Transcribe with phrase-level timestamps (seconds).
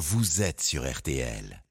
[0.00, 1.62] vous êtes sur RTL.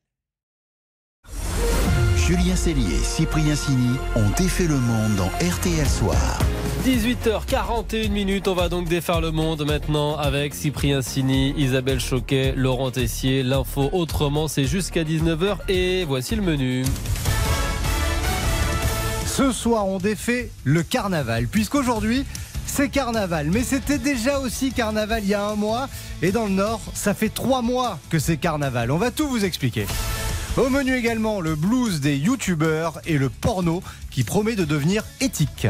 [2.16, 6.38] Julien Cellier et Cyprien Sini ont défait le monde dans RTL Soir.
[6.86, 12.92] 18h41 minutes, on va donc défaire le monde maintenant avec Cyprien Sini, Isabelle Choquet, Laurent
[12.92, 13.42] Tessier.
[13.42, 16.86] L'info autrement, c'est jusqu'à 19h et voici le menu.
[19.26, 22.26] Ce soir, on défait le carnaval, puisqu'aujourd'hui,
[22.70, 23.50] c'est carnaval.
[23.52, 25.90] Mais c'était déjà aussi carnaval il y a un mois.
[26.22, 28.92] Et dans le Nord, ça fait trois mois que c'est carnaval.
[28.92, 29.86] On va tout vous expliquer.
[30.58, 35.68] Au menu également, le blues des youtubeurs et le porno qui promet de devenir éthique.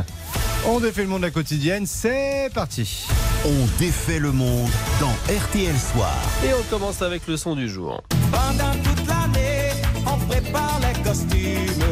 [0.67, 3.07] On défait le monde de la quotidienne, c'est parti.
[3.45, 6.15] On défait le monde dans RTL Soir.
[6.43, 8.01] Et on commence avec le son du jour.
[8.31, 9.71] Pendant toute l'année,
[10.05, 11.83] on prépare les costumes.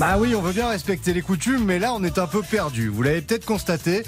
[0.00, 2.88] Bah oui, on veut bien respecter les coutumes, mais là on est un peu perdu.
[2.88, 4.02] Vous l'avez peut-être constaté,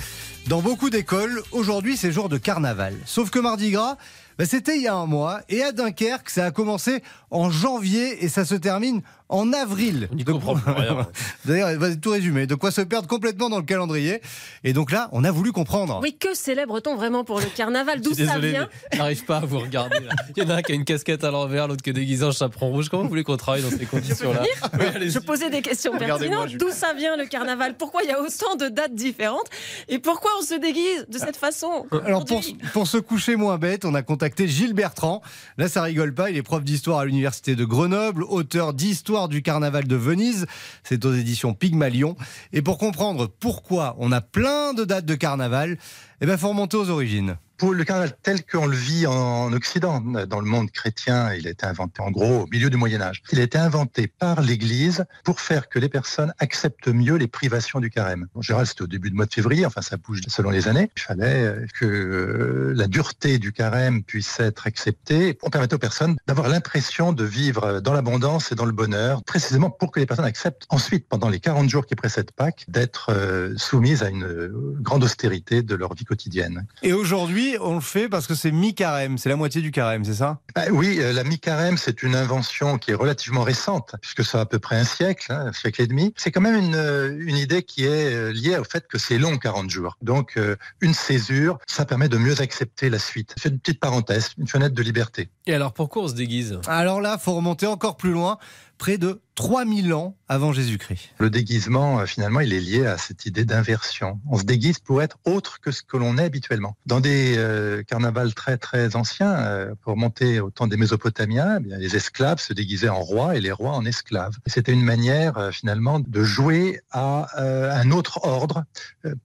[0.47, 2.97] dans beaucoup d'écoles, aujourd'hui c'est jour de carnaval.
[3.05, 3.99] Sauf que Mardi Gras,
[4.39, 8.25] bah, c'était il y a un mois, et à Dunkerque, ça a commencé en janvier
[8.25, 9.03] et ça se termine
[9.33, 10.09] en avril.
[10.13, 10.25] On De-.
[11.45, 12.47] D'ailleurs, vas-y, tout résumé.
[12.47, 14.21] De quoi se perdre complètement dans le calendrier.
[14.63, 15.99] Et donc là, on a voulu comprendre.
[16.03, 18.01] Oui, que célèbre-t-on vraiment pour le carnaval?
[18.01, 18.69] D'où ça désolé, vient?
[18.93, 20.01] j'arrive pas à vous regarder.
[20.01, 20.13] là.
[20.37, 22.25] Il y en a un qui a une casquette à l'envers, l'autre qui est déguisé
[22.25, 22.89] en chaperon rouge.
[22.89, 24.43] Comment vous voulez qu'on travaille dans ces conditions-là?
[24.75, 25.11] Oui.
[25.11, 26.55] Je posais des questions pertinentes.
[26.57, 27.75] D'où ça vient le carnaval?
[27.77, 29.49] Pourquoi il y a autant de dates différentes?
[29.89, 31.87] Et pourquoi on se déguise de cette façon?
[32.05, 35.23] Alors pour, pour se coucher moins bête, on a contacté Gilles Bertrand.
[35.57, 36.31] Là, ça rigole pas.
[36.31, 40.47] Il est prof d'histoire à l'université de Grenoble, auteur d'Histoire du carnaval de Venise.
[40.83, 42.17] C'est aux éditions Pygmalion.
[42.53, 45.79] Et pour comprendre pourquoi on a plein de dates de carnaval,
[46.21, 47.37] eh ben, faut remonter aux origines.
[47.63, 51.65] Le carnaval tel qu'on le vit en Occident, dans le monde chrétien, il a été
[51.65, 53.23] inventé en gros au milieu du Moyen Âge.
[53.31, 57.79] Il a été inventé par l'Église pour faire que les personnes acceptent mieux les privations
[57.79, 58.27] du carême.
[58.35, 60.91] En général, c'était au début du mois de février, enfin ça bouge selon les années.
[60.97, 65.81] Il fallait euh, que euh, la dureté du carême puisse être acceptée pour permettre aux
[65.81, 70.07] personnes d'avoir l'impression de vivre dans l'abondance et dans le bonheur, précisément pour que les
[70.07, 74.53] personnes acceptent ensuite, pendant les 40 jours qui précèdent Pâques, d'être euh, soumises à une
[74.81, 76.67] grande austérité de leur vie quotidienne.
[76.83, 79.19] Et aujourd'hui, on le fait parce que c'est mi-carême.
[79.19, 80.41] C'est la moitié du carême, c'est ça?
[80.55, 84.41] Ah oui, euh, la mi-carême, c'est une invention qui est relativement récente, puisque ça a
[84.43, 86.13] à peu près un siècle, hein, un siècle et demi.
[86.17, 89.19] C'est quand même une, euh, une idée qui est euh, liée au fait que c'est
[89.19, 89.97] long, 40 jours.
[90.03, 93.35] Donc, euh, une césure, ça permet de mieux accepter la suite.
[93.41, 95.29] C'est une petite parenthèse, une fenêtre de liberté.
[95.47, 96.59] Et alors pourquoi on se déguise?
[96.67, 98.39] Alors là, faut remonter encore plus loin,
[98.79, 101.11] près de 3000 ans avant Jésus-Christ.
[101.19, 104.21] Le déguisement, euh, finalement, il est lié à cette idée d'inversion.
[104.31, 106.77] On se déguise pour être autre que ce que l'on est habituellement.
[106.87, 111.63] Dans des euh, carnavals très très anciens, euh, pour remonter au temps des Mésopotamiens, eh
[111.63, 114.37] bien, les esclaves se déguisaient en rois et les rois en esclaves.
[114.47, 118.65] C'était une manière euh, finalement de jouer à un autre ordre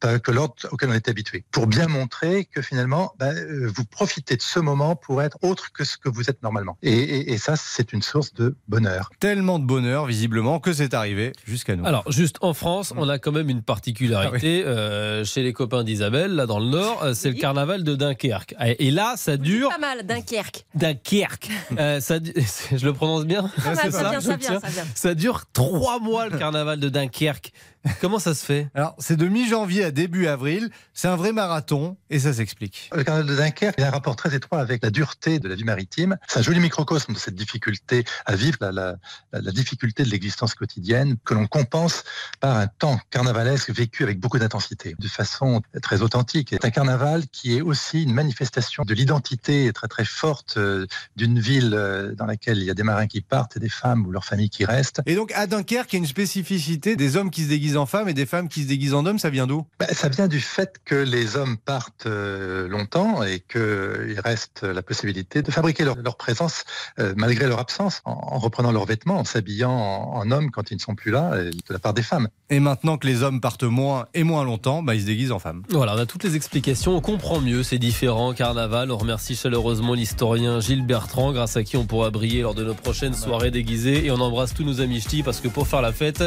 [0.02, 3.36] que l'ordre auquel on était habitué, pour bien montrer que finalement, ben,
[3.68, 6.78] vous profitez de ce moment pour être autre que ce que vous êtes normalement.
[6.82, 9.10] Et, et- et ça, c'est une source de bonheur.
[9.20, 11.86] Tellement de bonheur, visiblement, que c'est arrivé jusqu'à nous.
[11.86, 16.36] Alors, juste en France, on a quand même une particularité euh, chez les copains d'Isabelle,
[16.36, 18.56] là dans le Nord, euh, c'est le carnaval de Dunkerque.
[18.80, 19.70] Et là, ça dure.
[19.70, 20.66] Pas mal, Dunkerque.
[20.76, 21.50] Dunkerque.
[21.78, 22.16] Euh, ça,
[22.76, 24.60] je le prononce bien c'est ça ça, ça.
[24.96, 27.52] Ça dure trois mois le carnaval de Dunkerque.
[28.02, 28.70] Comment ça se fait?
[28.74, 30.70] Alors, c'est de mi-janvier à début avril.
[30.94, 32.90] C'est un vrai marathon et ça s'explique.
[32.96, 35.48] Le carnaval de Dunkerque il y a un rapport très étroit avec la dureté de
[35.48, 36.18] la vie maritime.
[36.28, 38.96] C'est un joli microcosme de cette difficulté à vivre, la, la-
[39.34, 42.04] la- la difficulté de l'existence quotidienne, que l'on compense
[42.40, 46.50] par un temps carnavalesque vécu avec beaucoup d'intensité, de façon très authentique.
[46.52, 51.40] C'est un carnaval qui est aussi une manifestation de l'identité très très forte euh, d'une
[51.40, 54.12] ville euh, dans laquelle il y a des marins qui partent et des femmes ou
[54.12, 55.02] leurs familles qui restent.
[55.06, 57.86] Et donc, à Dunkerque, il y a une spécificité des hommes qui se déguisent en
[57.86, 59.20] femmes et des femmes qui se déguisent en hommes.
[59.20, 59.66] Ça vient d'où?
[59.80, 64.82] Ben, ça vient du fait que les hommes partent euh, longtemps et qu'il reste la
[64.82, 66.64] possibilité de fabriquer leur, leur présence
[67.00, 70.72] euh, malgré leur absence, en, en reprenant leurs vêtements, en s'habillant en, en hommes quand
[70.72, 72.28] ils ne sont plus là, et de la part des femmes.
[72.50, 75.40] Et maintenant que les hommes partent moins et moins longtemps, bah, ils se déguisent en
[75.40, 75.64] femmes.
[75.70, 78.92] Voilà, on a toutes les explications, on comprend mieux ces différents carnavals.
[78.92, 82.74] On remercie chaleureusement l'historien Gilles Bertrand, grâce à qui on pourra briller lors de nos
[82.74, 84.06] prochaines soirées déguisées.
[84.06, 86.24] Et on embrasse tous nos amis ch'tis parce que pour faire la fête,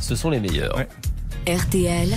[0.00, 0.79] ce sont les meilleurs.
[0.80, 0.88] Ouais.
[1.54, 2.08] RTL,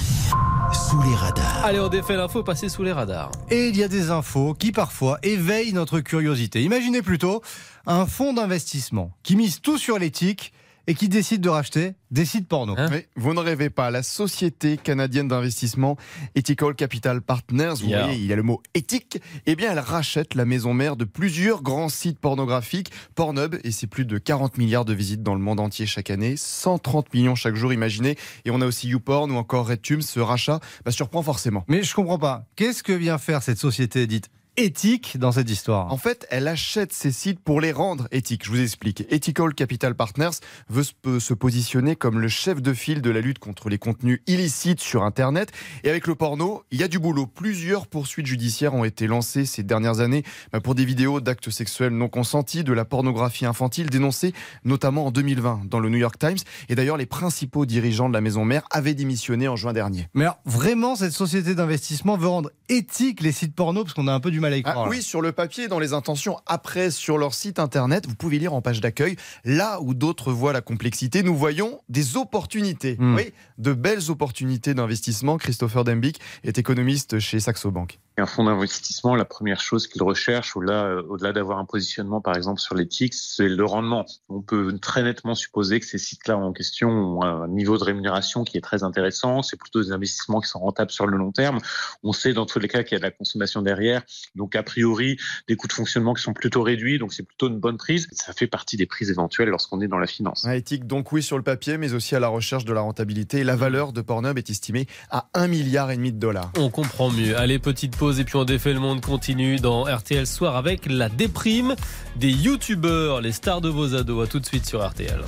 [0.74, 1.66] Sous les radars.
[1.66, 3.30] Allez, on défait l'info, passer sous les radars.
[3.50, 6.64] Et il y a des infos qui parfois éveillent notre curiosité.
[6.64, 7.42] Imaginez plutôt
[7.86, 10.54] un fonds d'investissement qui mise tout sur l'éthique
[10.88, 12.76] et qui décide de racheter des sites porno.
[12.78, 15.98] Hein Oui, vous ne rêvez pas, la société canadienne d'investissement
[16.36, 18.04] Ethical Capital Partners, vous Yeah.
[18.06, 21.06] voyez, il y a le mot éthique, eh bien elle rachète la maison mère de
[21.06, 25.42] plusieurs grands sites pornographiques, Pornhub, et c'est plus de 40 milliards de visites dans le
[25.42, 29.36] monde entier chaque année, 130 millions chaque jour, imaginez, et on a aussi YouPorn ou
[29.36, 31.64] encore RedTube, ce rachat bah, surprend forcément.
[31.68, 32.46] Mais je comprends pas.
[32.56, 36.94] Qu'est-ce que vient faire cette société dite éthique dans cette histoire En fait, elle achète
[36.94, 38.46] ces sites pour les rendre éthiques.
[38.46, 39.04] Je vous explique.
[39.10, 40.30] Ethical Capital Partners
[40.70, 44.80] veut se- positionner comme le chef de file de la lutte contre les contenus illicites
[44.80, 45.52] sur Internet.
[45.84, 47.26] Et avec le porno, il y a du boulot.
[47.26, 51.94] Plusieurs poursuites judiciaires ont été lancées ces dernières années bah, pour des vidéos d'actes sexuels
[51.94, 54.34] non consentis, de la pornographie infantile dénoncée
[54.64, 56.38] notamment en 2020 dans le New York Times.
[56.70, 60.08] Et d'ailleurs, les principaux dirigeants de la maison mère avaient démissionné en juin dernier.
[60.14, 64.14] Mais alors, vraiment, cette société d'investissement veut rendre éthique les sites porno parce qu'on a
[64.14, 64.88] un peu du mal à y Ah, croire.
[64.90, 66.38] oui, sur le papier, dans les intentions.
[66.46, 70.54] Après, sur leur site internet, vous pouvez lire en page d'accueil, là où d'autres voient
[70.54, 72.96] la complexité, nous voyons des opportunités.
[73.00, 73.16] Hmm.
[73.16, 75.38] Oui, de belles opportunités d'investissement.
[75.38, 78.00] Christopher Dembick est économiste chez Saxo Bank.
[78.18, 82.36] Un fonds d'investissement, la première chose qu'il recherche, au-delà, euh, au-delà d'avoir un positionnement, par
[82.36, 84.06] exemple, sur l'éthique, c'est le rendement.
[84.30, 88.44] On peut très nettement supposer que ces sites-là en question ont un niveau de rémunération
[88.44, 89.42] qui est très intéressant.
[89.42, 91.60] C'est plutôt des investissements qui sont rentables sur le long terme.
[92.04, 94.04] On sait dans tous les cas qu'il y a de la consommation derrière.
[94.36, 95.18] Donc, a priori,
[95.48, 97.00] des coûts de fonctionnement qui sont plutôt réduits.
[97.00, 98.08] Donc, c'est plutôt une bonne prise.
[98.12, 100.46] Ça fait partie des prises éventuelles lorsqu'on est dans la finance.
[100.48, 103.44] Ah, éthique, donc oui, sur le papier, mais aussi à la recherche de la rentabilité.
[103.44, 106.52] La valeur de Pornhub est estimée à 1 milliard et demi de dollars.
[106.60, 107.36] On comprend mieux.
[107.38, 111.08] Allez, petite pause et puis on défait le monde continue dans RTL Soir avec la
[111.08, 111.76] déprime
[112.18, 114.28] des youtubeurs, les stars de vos ados.
[114.28, 115.22] À tout de suite sur RTL.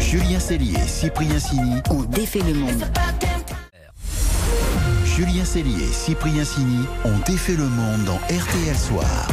[0.00, 1.76] Julien Cellier et Cyprien Sini.
[1.90, 2.84] On défait le monde.
[5.04, 9.28] Julien Cellier et Cyprien Sini ont défait le monde dans RTL Soir.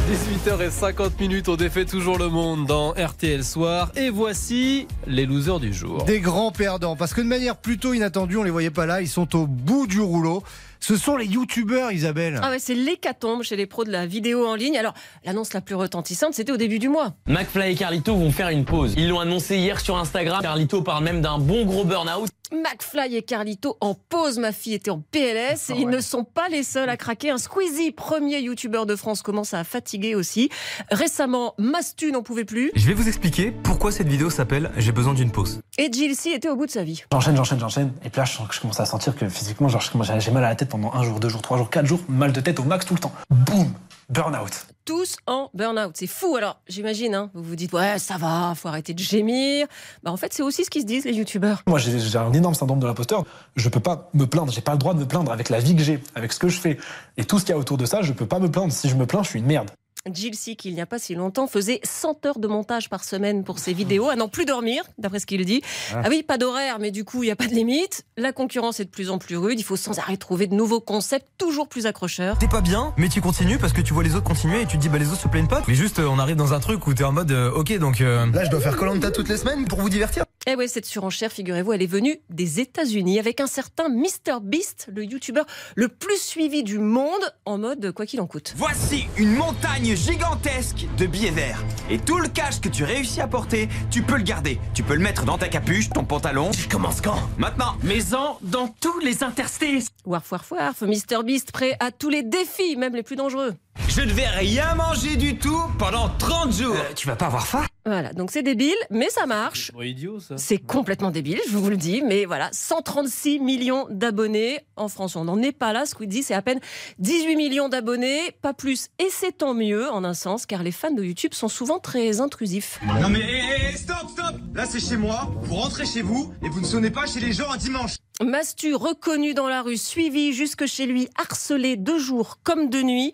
[0.46, 3.92] 18h50 minutes, on défait toujours le monde dans RTL Soir.
[3.96, 6.04] Et voici les losers du jour.
[6.04, 9.08] Des grands perdants, parce que de manière plutôt inattendue, on les voyait pas là, ils
[9.08, 10.44] sont au bout du rouleau.
[10.80, 12.40] Ce sont les youtubeurs, Isabelle.
[12.42, 14.78] Ah ouais, c'est l'hécatombe chez les pros de la vidéo en ligne.
[14.78, 14.94] Alors,
[15.26, 17.14] l'annonce la plus retentissante, c'était au début du mois.
[17.28, 18.94] McFly et Carlito vont faire une pause.
[18.98, 20.42] Ils l'ont annoncé hier sur Instagram.
[20.42, 22.30] Carlito parle même d'un bon gros burn-out.
[22.52, 26.50] McFly et Carlito en pause, ma fille était en PLS et ils ne sont pas
[26.50, 27.30] les seuls à craquer.
[27.30, 30.50] Un Squeezie, premier youtubeur de France, commence à fatiguer aussi.
[30.92, 35.14] Récemment, Mastu n'en pouvait plus Je vais vous expliquer pourquoi cette vidéo s'appelle J'ai besoin
[35.14, 35.62] d'une pause.
[35.78, 37.04] et Jilcy était au bout de sa vie.
[37.12, 37.94] J'enchaîne, j'enchaîne, j'enchaîne.
[38.04, 40.44] Et puis là, je, sens que je commence à sentir que physiquement, genre, j'ai mal
[40.44, 42.60] à la tête pendant un jour, deux jours, trois jours, quatre jours, mal de tête
[42.60, 43.14] au max tout le temps.
[43.30, 43.72] Boum
[44.10, 44.66] Burnout.
[44.86, 45.92] Tous en burn-out.
[45.94, 46.36] C'est fou.
[46.36, 49.68] Alors, j'imagine, hein, vous vous dites, ouais, ça va, faut arrêter de gémir.
[50.02, 51.62] Bah, en fait, c'est aussi ce qu'ils se disent, les youtubeurs.
[51.68, 53.24] Moi, j'ai un énorme syndrome de l'imposteur.
[53.56, 55.76] Je peux pas me plaindre, j'ai pas le droit de me plaindre avec la vie
[55.76, 56.80] que j'ai, avec ce que je fais.
[57.18, 58.74] Et tout ce qu'il y a autour de ça, je peux pas me plaindre.
[58.74, 59.70] Si je me plains, je suis une merde.
[60.10, 63.44] Jilcy, qui il n'y a pas si longtemps, faisait 100 heures de montage par semaine
[63.44, 65.62] pour ses vidéos, à n'en plus dormir, d'après ce qu'il dit.
[65.94, 66.04] Ah.
[66.06, 68.06] Ah oui, pas d'horaire, mais du coup, il n'y a pas de limite.
[68.18, 69.60] La concurrence est de plus en plus rude.
[69.60, 72.38] Il faut sans arrêt trouver de nouveaux concepts, toujours plus accrocheurs.
[72.38, 74.78] T'es pas bien, mais tu continues parce que tu vois les autres continuer et tu
[74.78, 75.64] te dis bah les autres se plaignent pas.
[75.68, 78.02] Mais juste euh, on arrive dans un truc où t'es en mode euh, ok donc
[78.02, 80.24] euh, là je dois faire Colanta toutes les semaines pour vous divertir.
[80.48, 84.88] Eh ouais, cette surenchère, figurez-vous, elle est venue des États-Unis avec un certain Mr Beast,
[84.94, 85.46] le youtubeur
[85.76, 87.12] le plus suivi du monde,
[87.46, 88.54] en mode quoi qu'il en coûte.
[88.56, 91.62] Voici une montagne gigantesque de billets verts.
[91.90, 94.60] Et tout le cash que tu réussis à porter, tu peux le garder.
[94.74, 96.52] Tu peux le mettre dans ta capuche, ton pantalon.
[96.54, 97.20] Je commence quand?
[97.38, 97.76] Maintenant.
[97.84, 99.90] Maison dans tous les interstices.
[100.06, 103.54] Warf, warf, warf, Mr Beast prêt à tous les défis, même les plus dangereux.
[103.88, 106.76] Je ne vais rien manger du tout pendant 30 jours.
[106.76, 109.72] Euh, tu vas pas avoir faim Voilà, donc c'est débile, mais ça marche.
[109.74, 110.36] Bon, idiot ça.
[110.38, 115.16] C'est complètement débile, je vous le dis, mais voilà, 136 millions d'abonnés en France.
[115.16, 116.60] On n'en est pas là, Squeezie, c'est à peine
[117.00, 120.92] 18 millions d'abonnés, pas plus, et c'est tant mieux en un sens, car les fans
[120.92, 122.80] de YouTube sont souvent très intrusifs.
[123.02, 126.50] Non mais hé, hé, stop, stop Là c'est chez moi, vous rentrez chez vous et
[126.50, 127.96] vous ne sonnez pas chez les gens un dimanche.
[128.22, 133.14] Mastu reconnu dans la rue, suivi jusque chez lui, harcelé de jour comme de nuit.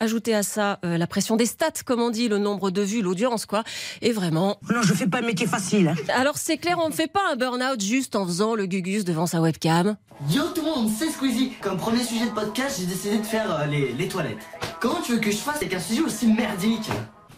[0.00, 3.02] Ajoutez à ça euh, la pression des stats, comme on dit, le nombre de vues,
[3.02, 3.64] l'audience, quoi.
[4.00, 4.58] Et vraiment.
[4.72, 5.94] Non, je fais pas le métier facile.
[6.08, 9.26] Alors c'est clair, on ne fait pas un burn-out juste en faisant le gugus devant
[9.26, 9.96] sa webcam.
[10.30, 11.52] Yo tout le monde, c'est Squeezie.
[11.60, 14.38] Comme premier sujet de podcast, j'ai décidé de faire euh, les, les toilettes.
[14.80, 16.88] Comment tu veux que je fasse avec un sujet aussi merdique?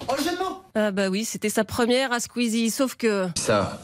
[0.07, 3.81] Enchaînement Ah bah oui, c'était sa première à Squeezie, sauf que Ça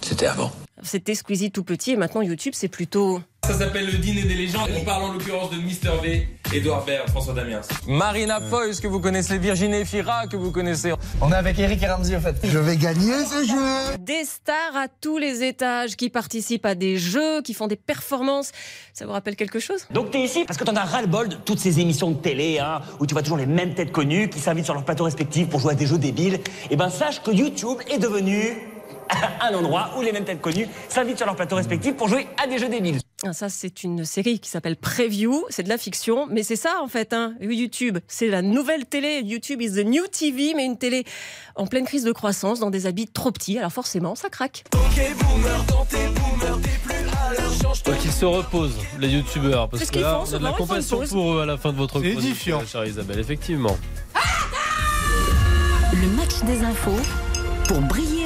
[0.00, 0.50] c'était avant.
[0.84, 3.20] C'était Squeezie tout petit et maintenant YouTube c'est plutôt...
[3.44, 4.70] Ça s'appelle le dîner des légendes.
[4.74, 7.60] On parle en l'occurrence de Mr V, Edouard Baird, François Damiens.
[7.86, 10.94] Marina Foïs que vous connaissez, Virginie Fira que vous connaissez.
[11.20, 12.36] On est avec Eric et Ramsey en fait.
[12.42, 16.96] Je vais gagner ce jeu Des stars à tous les étages qui participent à des
[16.96, 18.50] jeux, qui font des performances.
[18.94, 19.86] Ça vous rappelle quelque chose?
[19.90, 22.80] Donc t'es ici parce que t'en as ras-le-bol de toutes ces émissions de télé, hein,
[22.98, 25.60] où tu vois toujours les mêmes têtes connues qui s'invitent sur leur plateau respectif pour
[25.60, 26.40] jouer à des jeux débiles.
[26.70, 28.56] Et ben sache que YouTube est devenu
[29.40, 32.46] un endroit où les mêmes têtes connues s'invitent sur leur plateau respectif pour jouer à
[32.46, 32.98] des jeux débiles.
[33.24, 35.44] Ah, Ça, c'est une série qui s'appelle Preview.
[35.50, 37.12] C'est de la fiction, mais c'est ça en fait.
[37.12, 37.34] Hein.
[37.40, 39.20] YouTube, c'est la nouvelle télé.
[39.24, 41.04] YouTube is the new TV, mais une télé
[41.54, 43.58] en pleine crise de croissance, dans des habits trop petits.
[43.58, 44.64] Alors forcément, ça craque.
[47.84, 51.00] Donc ils se reposent, les youtubeurs, parce que là, font, on a de la compassion
[51.06, 52.60] pour eux à la fin de votre C'est chronique, édifiant.
[52.62, 53.76] euh, chère Isabelle, effectivement.
[55.92, 56.96] Le match des infos
[57.68, 58.23] pour briller.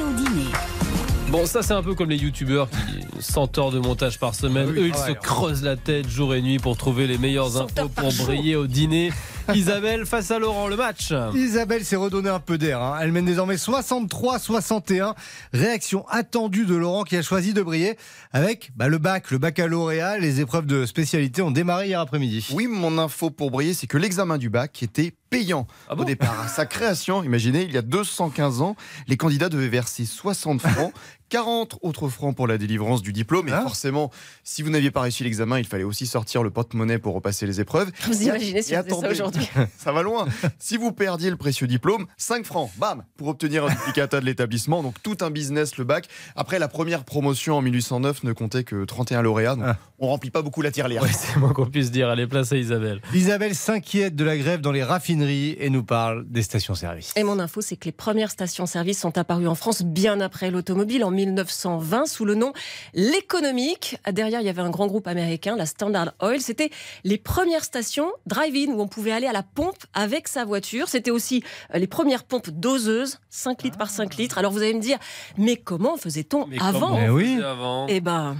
[1.31, 4.65] Bon, ça c'est un peu comme les youtubeurs qui 100 heures de montage par semaine.
[4.69, 7.19] Ah oui, Eux, ils pareil, se creusent la tête jour et nuit pour trouver les
[7.19, 9.11] meilleures 100 infos pour briller au dîner.
[9.53, 11.11] Isabelle face à Laurent, le match.
[11.35, 12.81] Isabelle s'est redonné un peu d'air.
[12.81, 12.97] hein.
[13.01, 15.13] Elle mène désormais 63-61.
[15.53, 17.97] Réaction attendue de Laurent qui a choisi de briller
[18.31, 20.19] avec bah, le bac, le baccalauréat.
[20.19, 22.47] Les épreuves de spécialité ont démarré hier après-midi.
[22.53, 26.03] Oui, mon info pour briller, c'est que l'examen du bac était payant Ah bon?
[26.03, 26.39] au départ.
[26.43, 28.75] À sa création, imaginez, il y a 215 ans,
[29.07, 30.93] les candidats devaient verser 60 francs,
[31.29, 33.47] 40 autres francs pour la délivrance du diplôme.
[33.47, 33.61] Et Ah.
[33.61, 34.11] forcément,
[34.43, 37.61] si vous n'aviez pas réussi l'examen, il fallait aussi sortir le porte-monnaie pour repasser les
[37.61, 37.91] épreuves.
[38.07, 40.27] Vous imaginez si faisait ça aujourd'hui ça va loin.
[40.59, 44.83] Si vous perdiez le précieux diplôme, 5 francs, bam, pour obtenir un duplicata de l'établissement.
[44.83, 46.07] Donc tout un business, le bac.
[46.35, 49.55] Après, la première promotion en 1809 ne comptait que 31 lauréats.
[49.55, 49.77] Donc Ah.
[49.99, 51.01] on remplit pas beaucoup la tirelire.
[51.03, 52.09] Ouais, c'est moins qu'on puisse dire.
[52.09, 53.01] Allez, place à Isabelle.
[53.13, 57.13] Isabelle s'inquiète de la grève dans les raffineries et nous parle des stations-service.
[57.15, 61.03] Et mon info, c'est que les premières stations-service sont apparues en France bien après l'automobile,
[61.03, 62.53] en 1920, sous le nom
[62.93, 63.97] L'économique.
[64.11, 66.41] Derrière, il y avait un grand groupe américain, la Standard Oil.
[66.41, 66.69] C'était
[67.03, 70.87] les premières stations drive-in où on pouvait aller à la pompe avec sa voiture.
[70.87, 74.37] C'était aussi euh, les premières pompes doseuses, 5 litres par 5 litres.
[74.37, 74.97] Alors vous allez me dire,
[75.37, 77.41] mais comment faisait-on Mais avant on oui.
[77.43, 77.87] avant?
[77.87, 78.37] Eh ben.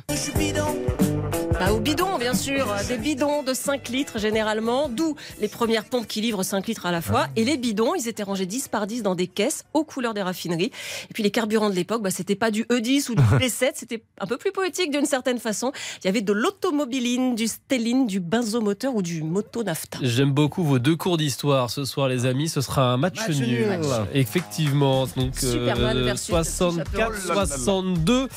[1.59, 2.73] Bah, au bidon, bien sûr.
[2.87, 6.91] Des bidons de 5 litres généralement, d'où les premières pompes qui livrent 5 litres à
[6.91, 7.27] la fois.
[7.35, 10.21] Et les bidons, ils étaient rangés 10 par 10 dans des caisses aux couleurs des
[10.21, 10.71] raffineries.
[11.09, 14.01] Et puis les carburants de l'époque, bah, c'était pas du E10 ou du P7, c'était
[14.21, 15.73] un peu plus poétique d'une certaine façon.
[16.01, 19.99] Il y avait de l'automobiline, du stéline, du benzomoteur ou du motonafta.
[20.01, 22.47] J'aime beaucoup vos deux cours d'histoire ce soir, les amis.
[22.47, 23.67] Ce sera un match, Match nul.
[23.67, 23.79] nul.
[24.13, 25.07] Effectivement.
[25.17, 28.29] Donc, Superman euh, versus 64-62.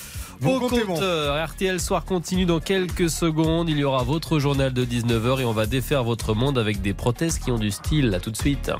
[0.42, 0.58] Bon.
[0.58, 3.68] compteur, RTL Soir continue dans quelques secondes.
[3.68, 6.94] Il y aura votre journal de 19h et on va défaire votre monde avec des
[6.94, 8.12] prothèses qui ont du style.
[8.14, 8.72] À tout de suite.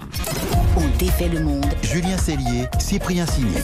[0.77, 1.65] On défait le monde.
[1.83, 3.61] Julien Cellier, Cyprien Signé.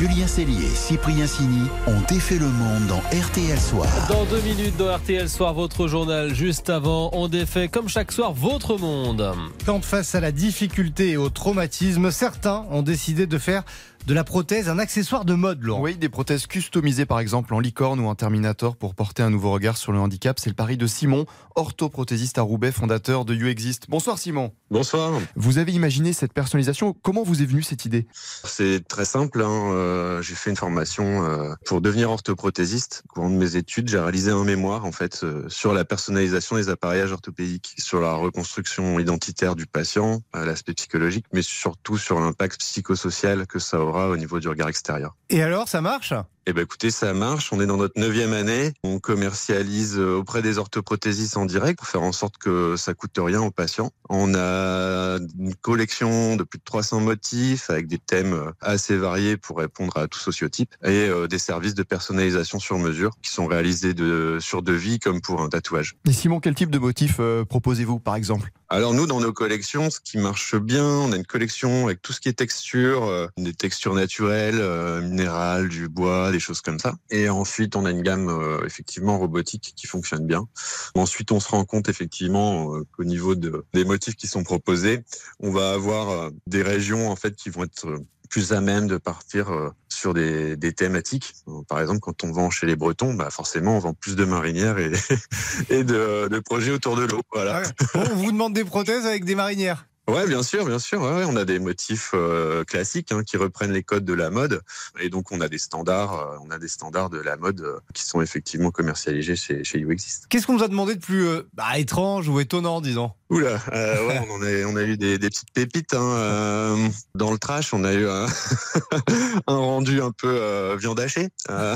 [0.00, 3.86] Julien Cellier et Cyprien Signy ont défait le monde dans RTL Soir.
[4.08, 6.34] Dans deux minutes dans RTL Soir, votre journal.
[6.34, 9.34] Juste avant, on défait comme chaque soir votre monde.
[9.66, 13.62] Quand face à la difficulté et au traumatisme, certains ont décidé de faire
[14.06, 15.82] de la prothèse un accessoire de mode, Laurent.
[15.82, 19.52] Oui, des prothèses customisées par exemple en licorne ou en Terminator pour porter un nouveau
[19.52, 20.38] regard sur le handicap.
[20.40, 23.86] C'est le pari de Simon, orthoprothésiste à Roubaix, fondateur de YouExist.
[23.88, 24.52] Bonsoir Simon.
[24.70, 25.12] Bonsoir.
[25.36, 26.94] Vous avez imaginé cette personnalisation?
[27.02, 28.06] Comment vous est venue cette idée?
[28.44, 29.42] C'est très simple.
[29.42, 33.02] hein, euh, j'ai fait une formation euh, pour devenir orthoprothésiste.
[33.10, 36.56] Au cours de mes études, j'ai réalisé un mémoire en fait euh, sur la personnalisation
[36.56, 42.60] des appareillages orthopédiques, sur la reconstruction identitaire du patient, l'aspect psychologique, mais surtout sur l'impact
[42.60, 45.16] psychosocial que ça aura au niveau du regard extérieur.
[45.28, 46.14] Et alors, ça marche?
[46.46, 47.52] Eh ben écoutez, ça marche.
[47.52, 48.72] On est dans notre neuvième année.
[48.82, 53.18] On commercialise euh, auprès des orthoprothésistes en direct pour faire en sorte que ça coûte
[53.18, 53.90] rien aux patients.
[54.08, 59.36] On a une collection de plus de 300 motifs avec des thèmes euh, assez variés
[59.36, 63.46] pour répondre à tout sociotype et euh, des services de personnalisation sur mesure qui sont
[63.46, 65.96] réalisés de, sur devis comme pour un tatouage.
[66.08, 68.50] Et Simon, quel type de motif proposez-vous par exemple?
[68.70, 72.12] Alors nous, dans nos collections, ce qui marche bien, on a une collection avec tout
[72.12, 74.62] ce qui est texture, des textures naturelles,
[75.02, 76.94] minérales, du bois, des choses comme ça.
[77.10, 80.46] Et ensuite, on a une gamme euh, effectivement robotique qui fonctionne bien.
[80.94, 85.02] Ensuite, on se rend compte effectivement euh, qu'au niveau de, des motifs qui sont proposés,
[85.38, 87.86] on va avoir euh, des régions en fait qui vont être
[88.28, 89.48] plus à même de partir
[89.88, 91.34] sur des, thématiques.
[91.68, 94.78] Par exemple, quand on vend chez les Bretons, bah forcément, on vend plus de marinières
[94.78, 94.90] et,
[95.82, 97.22] de projets autour de l'eau.
[97.32, 97.64] Voilà.
[97.96, 101.00] On vous demande des prothèses avec des marinières Ouais, bien sûr, bien sûr.
[101.02, 104.60] Ouais, on a des motifs euh, classiques hein, qui reprennent les codes de la mode,
[104.98, 107.78] et donc on a des standards, euh, on a des standards de la mode euh,
[107.94, 110.26] qui sont effectivement commercialisés chez chez YouExist.
[110.28, 113.12] Qu'est-ce qu'on vous a demandé de plus bah, étrange ou étonnant, disons?
[113.30, 115.94] Oula, ouais, on en a, on a eu des, des petites pépites.
[115.94, 118.26] Hein, dans le trash, on a eu un,
[119.46, 121.28] un rendu un peu viande hachée.
[121.48, 121.74] Ah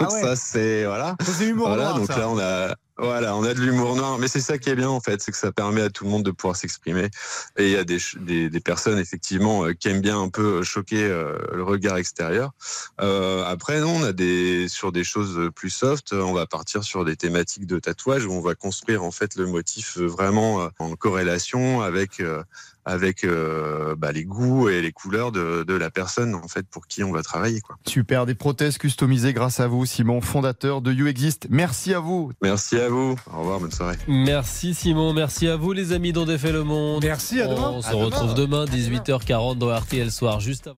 [0.00, 0.22] ouais.
[0.22, 1.14] Ça c'est voilà.
[1.20, 2.18] Ça, c'est l'humour Voilà, noir, donc ça.
[2.18, 4.88] là on a voilà, on a de l'humour noir, mais c'est ça qui est bien
[4.88, 7.08] en fait, c'est que ça permet à tout le monde de pouvoir s'exprimer.
[7.56, 10.62] Et il y a des, des, des personnes effectivement euh, qui aiment bien un peu
[10.62, 12.52] choquer euh, le regard extérieur.
[13.00, 16.84] Euh, après, non, on a des sur des choses plus soft, euh, on va partir
[16.84, 20.62] sur des thématiques de tatouage où on va construire en fait le motif euh, vraiment
[20.62, 22.42] euh, en corrélation avec euh,
[22.84, 26.86] avec euh, bah, les goûts et les couleurs de, de la personne en fait pour
[26.86, 27.60] qui on va travailler.
[27.60, 27.76] Quoi.
[27.86, 31.46] Super, des prothèses customisées grâce à vous, Simon, fondateur de You Exist.
[31.50, 32.32] Merci à vous.
[32.42, 33.16] Merci à vous.
[33.32, 33.96] Au revoir, bonne soirée.
[34.08, 37.02] Merci Simon, merci à vous les amis dont défait le monde.
[37.04, 37.70] Merci, à demain.
[37.74, 38.04] On se À demain.
[38.04, 40.76] retrouve demain 18h40 dans RTL Soir juste avant.